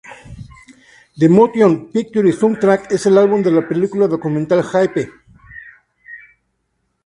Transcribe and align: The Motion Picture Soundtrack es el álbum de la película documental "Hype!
The 1.15 1.27
Motion 1.27 1.91
Picture 1.91 2.31
Soundtrack 2.31 2.91
es 2.91 3.05
el 3.05 3.19
álbum 3.19 3.43
de 3.43 3.51
la 3.51 3.67
película 3.67 4.07
documental 4.07 4.63
"Hype! 4.63 5.11